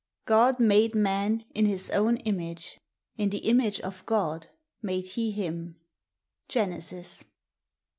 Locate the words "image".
2.17-2.79, 3.37-3.79